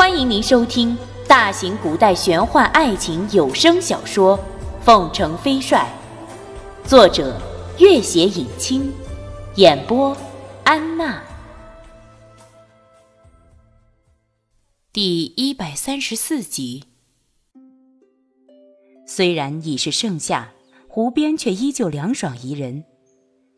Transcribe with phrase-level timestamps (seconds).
[0.00, 0.96] 欢迎您收听
[1.28, 4.38] 大型古代玄幻爱情有声小说
[4.82, 5.86] 《凤城飞帅》，
[6.88, 7.38] 作者：
[7.78, 8.90] 月写影清，
[9.56, 10.16] 演播：
[10.64, 11.22] 安娜。
[14.90, 16.84] 第一百三十四集。
[19.06, 20.50] 虽然已是盛夏，
[20.88, 22.84] 湖边却依旧凉爽宜人。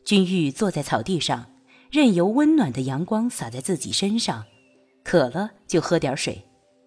[0.04, 1.46] 君玉坐在草地上，
[1.88, 4.46] 任由温暖的阳光洒在自己身上。
[5.04, 6.42] 渴了就喝点水，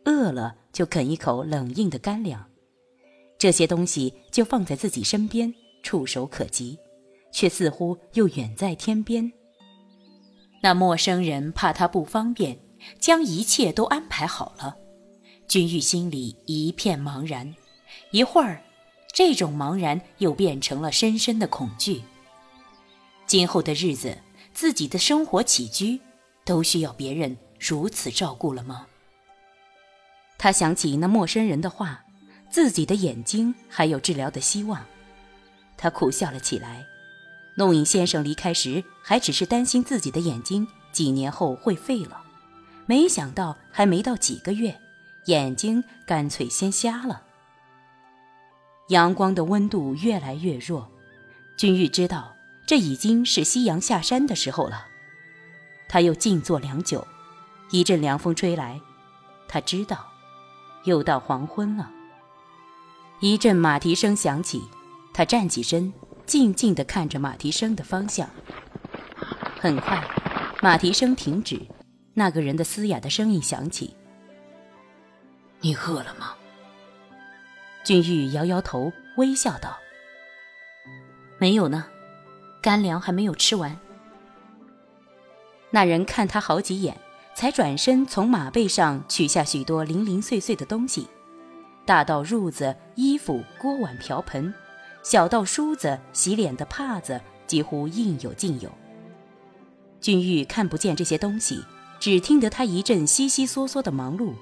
[0.05, 2.49] 饿了就啃一口冷硬的干粮，
[3.38, 5.53] 这些东西就放在自己身边，
[5.84, 6.77] 触手可及，
[7.31, 9.31] 却似乎又远在天边。
[10.62, 12.58] 那陌生人怕他不方便，
[12.99, 14.77] 将一切都安排好了。
[15.47, 17.53] 君玉心里一片茫然，
[18.11, 18.63] 一会儿，
[19.13, 22.02] 这种茫然又变成了深深的恐惧。
[23.27, 24.17] 今后的日子，
[24.53, 26.00] 自己的生活起居，
[26.44, 27.38] 都需要别人。
[27.59, 28.88] 如此照顾了吗？
[30.38, 32.03] 他想起那陌生人的话，
[32.50, 34.86] 自己的眼睛还有治疗的希望。
[35.78, 36.86] 他苦笑了起来。
[37.58, 42.22] 弄影先生离开时，还只是担心自己的眼睛几年后会废了，
[42.86, 44.78] 没想到还没到几个月，
[45.28, 47.23] 眼睛干脆先瞎了。
[48.90, 50.92] 阳光的温度越来越弱，
[51.56, 52.36] 君玉知道
[52.67, 54.88] 这已经是夕阳下山的时候了。
[55.88, 57.08] 他又静坐良久。
[57.71, 58.80] 一阵凉风吹来，
[59.47, 60.08] 他知道，
[60.83, 61.91] 又到黄昏了。
[63.19, 64.61] 一阵马蹄声响起，
[65.13, 65.91] 他站起身，
[66.25, 68.30] 静静地看着马蹄声的方向。
[69.59, 70.03] 很快，
[70.61, 71.59] 马蹄声停止，
[72.13, 73.95] 那个人的嘶哑的声音响起
[75.59, 76.35] ：“你饿了吗？”
[77.83, 79.75] 君玉摇摇头，微笑道
[81.39, 81.88] ：“没有呢，
[82.61, 83.75] 干粮还没有吃完。”
[85.72, 86.95] 那人看他好几眼。
[87.36, 91.05] 才转身从马背上取下许多零零碎碎的东西，
[91.86, 94.53] 大到褥子、衣服、锅碗瓢盆，
[95.03, 98.72] 小到梳子、洗脸的帕子，几乎应有尽有。
[100.00, 101.62] 君玉看不见这些东西，
[102.00, 104.34] 只听得他一阵悉悉嗦嗦的忙碌。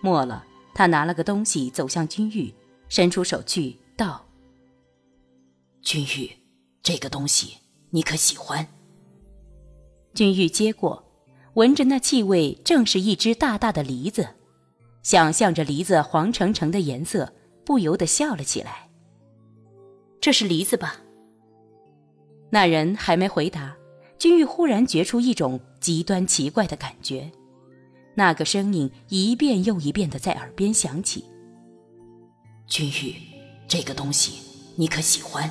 [0.00, 0.44] 末了，
[0.74, 2.54] 他拿了个东西走向君玉，
[2.88, 4.24] 伸出手去道
[5.82, 6.30] ：“君玉，
[6.80, 7.56] 这个东西
[7.90, 8.68] 你可喜欢？”
[10.14, 11.07] 君玉接过。
[11.58, 14.28] 闻着那气味，正是一只大大的梨子。
[15.02, 17.34] 想象着梨子黄澄澄的颜色，
[17.66, 18.88] 不由得笑了起来。
[20.20, 21.00] 这是梨子吧？
[22.50, 23.76] 那人还没回答，
[24.18, 27.28] 君玉忽然觉出一种极端奇怪的感觉。
[28.14, 31.24] 那个声音一遍又一遍的在耳边响起
[32.70, 33.16] ：“君玉，
[33.66, 34.34] 这个东西
[34.76, 35.50] 你可喜欢？”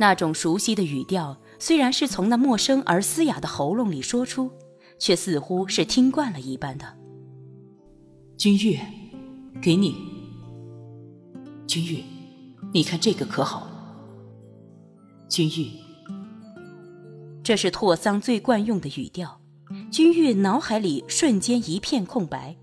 [0.00, 1.36] 那种熟悉的语调。
[1.58, 4.50] 虽然是从那陌生而嘶哑的喉咙里说出，
[4.98, 6.96] 却似乎是听惯了一般的。
[8.36, 8.78] 君玉，
[9.62, 9.96] 给你。
[11.66, 12.04] 君玉，
[12.72, 13.68] 你看这个可好？
[15.28, 15.70] 君玉，
[17.42, 19.40] 这是拓桑最惯用的语调。
[19.90, 22.56] 君玉脑海里瞬间一片空白，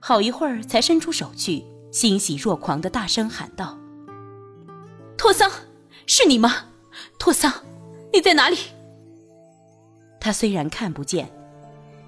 [0.00, 3.78] 好一会儿才伸出手去，欣喜若狂的大声喊道
[5.16, 5.48] ：“拓桑，
[6.06, 6.66] 是你吗？
[7.18, 7.52] 拓桑！”
[8.12, 8.56] 你在哪里？
[10.20, 11.30] 他虽然看不见，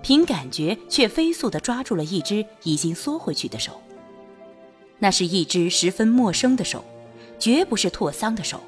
[0.02, 3.80] 凭感觉却飞速的抓住了一只已经缩回去的手。
[4.98, 6.84] 那是一只十分陌生的手，
[7.38, 8.60] 绝不是拓桑的手，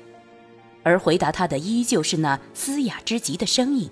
[0.82, 3.90] 而回答他的依旧是那嘶哑之极的声音：“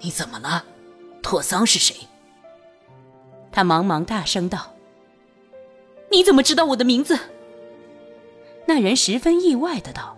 [0.00, 0.64] 你怎么了？
[1.22, 1.96] 拓桑是谁？”
[3.52, 4.74] 他忙忙大声道
[6.10, 7.18] ：“你怎么知道我的名字？”
[8.66, 10.16] 那人十分意外的道。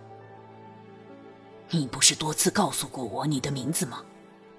[1.71, 4.01] 你不是多次告诉过我你的名字吗？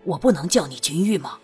[0.04, 1.38] 我不能叫你君玉吗？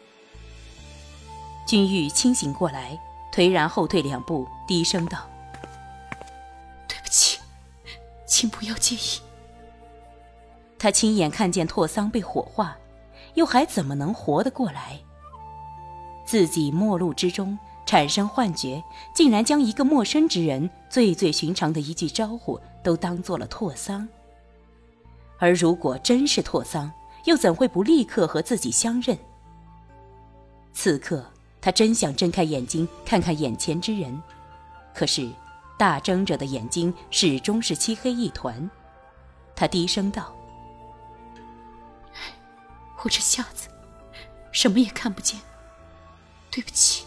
[1.67, 2.99] 君玉清醒过来，
[3.33, 5.29] 颓然后退两步，低声道
[6.89, 7.39] ：“对不起，
[8.27, 9.21] 请不要介意。”
[10.79, 12.77] 他亲眼看见拓桑被火化，
[13.35, 14.99] 又还怎么能活得过来？
[16.27, 18.83] 自己末路之中产生幻觉，
[19.15, 24.09] 竟然将一个陌生之人最最寻常的一句招呼都当做了拓桑。
[25.43, 26.89] 而如果真是拓桑，
[27.25, 29.19] 又怎会不立刻和自己相认？
[30.73, 31.27] 此刻，
[31.61, 34.23] 他真想睁开眼睛看看眼前之人，
[34.95, 35.29] 可是，
[35.77, 38.71] 大睁着的眼睛始终是漆黑一团。
[39.57, 40.33] 他低声道
[43.03, 43.69] ：“我这瞎子，
[44.53, 45.41] 什么也看不见，
[46.53, 47.05] 对不起。”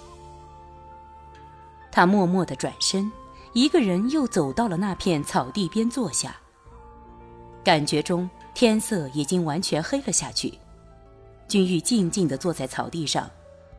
[1.90, 3.10] 他默默的转身，
[3.54, 6.36] 一个人又走到了那片草地边坐下。
[7.66, 10.54] 感觉中，天色已经完全黑了下去。
[11.48, 13.28] 君玉静静地坐在草地上，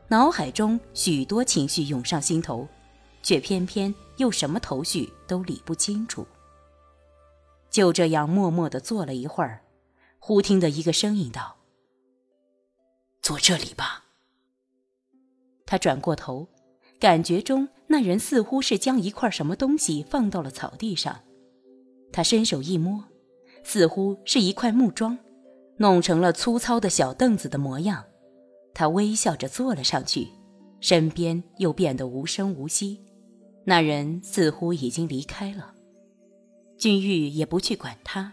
[0.09, 2.67] 脑海中许多情绪涌上心头，
[3.23, 6.27] 却偏偏又什么头绪都理不清楚。
[7.71, 9.63] 就这样默默地坐了一会儿，
[10.19, 11.55] 忽听得一个声音道
[13.23, 14.07] ：“坐这里吧。”
[15.65, 16.49] 他转过头，
[16.99, 21.21] 感觉中那人似乎是将一块什么东西放到了草地上。
[22.13, 23.05] 他伸手一摸，
[23.69, 25.19] 似乎是一块木桩，
[25.79, 28.05] 弄成了粗糙的小凳子的模样。
[28.73, 30.29] 他微笑着坐了上去，
[30.81, 33.01] 身边又变得无声无息。
[33.65, 35.73] 那人似乎已经离开了。
[36.79, 38.33] 君玉也不去管他。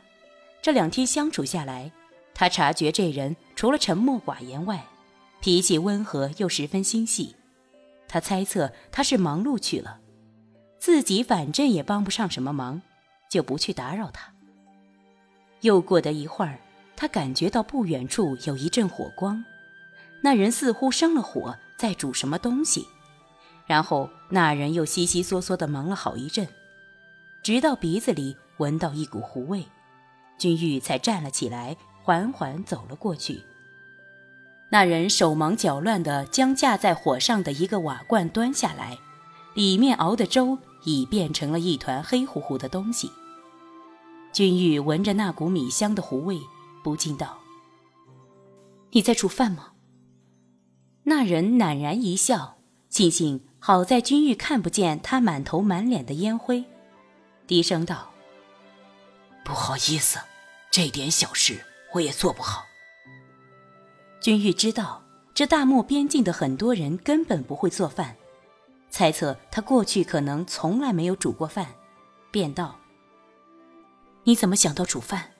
[0.61, 1.91] 这两天相处下来，
[2.35, 4.85] 他察觉这人除了沉默寡言外，
[5.41, 7.35] 脾气温和又十分心细。
[8.07, 9.99] 他猜测他是忙碌去了，
[10.77, 12.83] 自己反正也帮不上什么忙。
[13.29, 14.32] 就不去打扰他。
[15.63, 16.59] 又过得一会儿，
[16.95, 19.43] 他感觉到不远处有一阵火光，
[20.21, 22.85] 那人似乎生了火，在煮什么东西。
[23.65, 26.45] 然后那人又悉悉嗦嗦地忙了好一阵，
[27.41, 29.65] 直到鼻子里闻到一股糊味，
[30.37, 33.41] 君玉才站了起来，缓缓走了过去。
[34.69, 38.97] 那人手忙脚乱地将架在火上的一个瓦罐端下来，
[39.53, 43.09] 里面熬的粥已变成了一团黑乎乎的东西。
[44.33, 46.41] 君玉闻着那股米香的糊味，
[46.83, 47.37] 不禁道
[48.89, 49.73] ：“你在煮饭吗？”
[51.05, 52.57] 那人赧然一笑，
[52.89, 56.65] 庆幸好在君玉看不见他满头满脸的烟灰，
[57.45, 58.09] 低声道
[59.45, 60.17] ：“不好意思，
[60.71, 61.63] 这点小事
[61.93, 62.65] 我也做不好。”
[64.19, 65.03] 君玉知道
[65.35, 68.15] 这大漠边境的很多人根本不会做饭，
[68.89, 71.67] 猜测他过去可能从来没有煮过饭，
[72.31, 72.79] 便道。
[74.23, 75.31] 你怎么想到煮饭？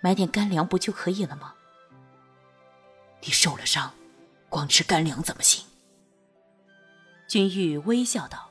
[0.00, 1.54] 买点干粮不就可以了吗？
[3.22, 3.92] 你受了伤，
[4.48, 5.66] 光吃干粮怎么行？
[7.26, 8.50] 君玉微笑道：“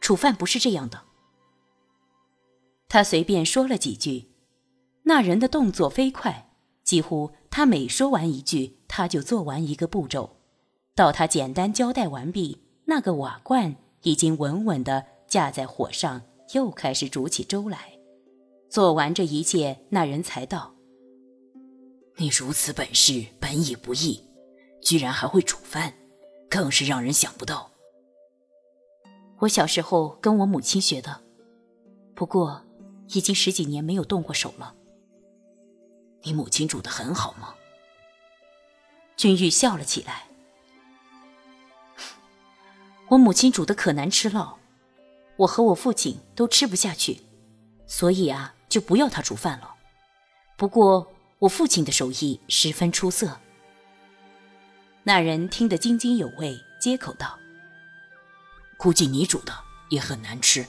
[0.00, 1.04] 煮饭不是这样的。”
[2.88, 4.28] 他随便说了几句，
[5.04, 6.50] 那人的动作飞快，
[6.82, 10.36] 几乎他每说完一句，他就做完一个步骤。
[10.96, 16.20] 到他简单交代完毕，那个瓦罐已经稳稳的架在火上。
[16.52, 17.98] 又开始煮起粥来，
[18.68, 20.74] 做完这一切，那人才道
[22.16, 24.24] ：“你如此本事，本已不易，
[24.82, 25.94] 居然还会煮饭，
[26.48, 27.70] 更是让人想不到。
[29.38, 31.22] 我小时候跟我母亲学的，
[32.14, 32.62] 不过
[33.08, 34.74] 已经十几年没有动过手了。
[36.22, 37.54] 你母亲煮的很好吗？”
[39.16, 40.28] 君玉笑了起来
[43.10, 44.56] ：“我母亲煮的可难吃了。”
[45.40, 47.22] 我和我父亲都吃不下去，
[47.86, 49.74] 所以啊，就不要他煮饭了。
[50.58, 53.38] 不过我父亲的手艺十分出色。
[55.02, 57.38] 那人听得津津有味，接口道
[58.76, 59.52] ：“估计你煮的
[59.88, 60.66] 也很难吃。”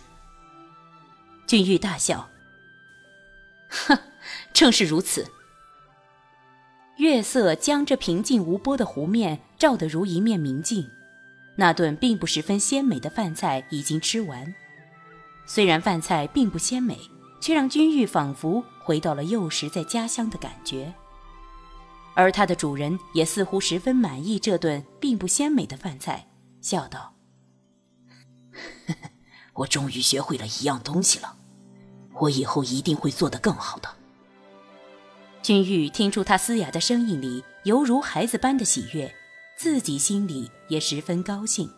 [1.45, 2.29] 俊玉大笑
[3.67, 3.99] ：“哼，
[4.53, 5.29] 正是如此。”
[6.95, 10.89] 月色将这平静无波的湖面照得如一面明镜。
[11.57, 14.55] 那顿并不十分鲜美的饭菜已经吃完。
[15.45, 16.99] 虽然饭菜并不鲜美，
[17.39, 20.93] 却让君玉仿佛回到了幼时在家乡的感觉。
[22.13, 26.27] 而它的主人也似乎十分满意这顿并不鲜美的饭菜，
[26.61, 27.13] 笑道
[29.53, 31.35] ：“我终于学会了一样东西了，
[32.19, 33.89] 我以后一定会做得更好的。”
[35.41, 39.15] 君玉听出他嘶哑的声音里犹如孩子般的喜悦，
[39.57, 41.69] 自己心里也十分高兴。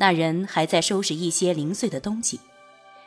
[0.00, 2.40] 那人还在收拾一些零碎的东西，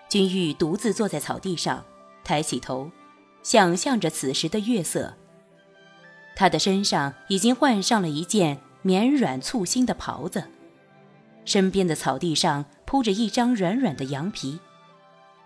[0.08, 1.84] 君玉独自坐在草地上，
[2.24, 2.92] 抬起头，
[3.42, 5.16] 想象着此时的月色。
[6.36, 10.44] 他的身上已经换上了一件绵软簇新的袍子，
[11.46, 14.60] 身边的草地上铺着一张软软的羊皮。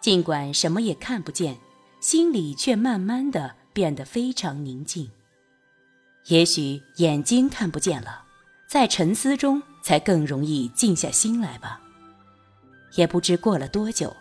[0.01, 1.55] 尽管什么也看不见，
[2.01, 5.09] 心里却慢慢的变得非常宁静。
[6.25, 8.25] 也许眼睛看不见了，
[8.67, 9.63] 在沉思中。
[9.87, 11.79] 才更容易静下心来吧。
[12.95, 14.13] 也不知过了多久，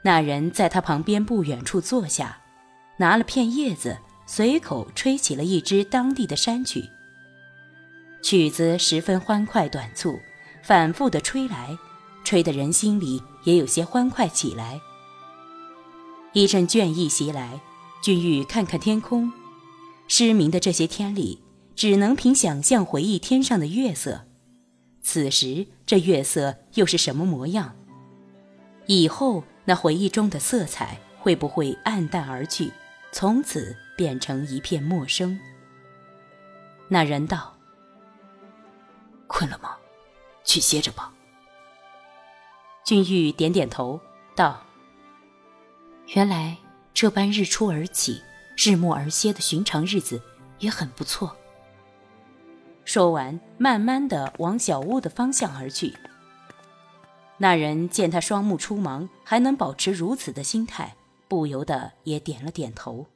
[0.00, 2.40] 那人在他旁边不远处坐下，
[2.96, 6.88] 拿了片叶子，随口吹起了一支当地的山曲。
[8.22, 10.18] 曲子十分欢快短促，
[10.62, 11.76] 反复的吹来，
[12.24, 14.80] 吹得人心里也有些欢快起来。
[16.32, 17.60] 一阵倦意袭来，
[18.02, 19.30] 君玉看看天空，
[20.08, 21.42] 失明的这些天里，
[21.76, 24.24] 只能凭想象回忆天上的月色。
[25.02, 27.76] 此时这月色又是什么模样？
[28.86, 32.72] 以后那回忆中的色彩会不会黯淡而去，
[33.10, 35.38] 从此变成一片陌生？
[36.88, 37.56] 那人道
[39.26, 39.76] ：“困了吗？
[40.44, 41.12] 去歇着吧。”
[42.84, 44.00] 俊玉点点头，
[44.36, 44.62] 道
[46.14, 46.58] ：“原来
[46.94, 48.22] 这般日出而起，
[48.56, 50.20] 日暮而歇的寻常日子
[50.58, 51.36] 也很不错。”
[52.84, 55.94] 说完，慢慢的往小屋的方向而去。
[57.38, 60.94] 那人见他双目出盲，还能保持如此的心态，
[61.28, 63.06] 不由得也点了点头。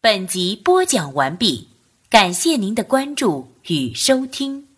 [0.00, 1.68] 本集播讲完毕，
[2.10, 4.71] 感谢您的关注与收听。